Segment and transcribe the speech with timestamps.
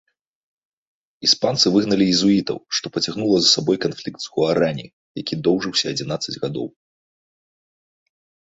[1.27, 4.85] Іспанцы выгналі езуітаў, што пацягнула за сабой канфлікт з гуарані,
[5.23, 6.67] які доўжыўся адзінаццаць гадоў.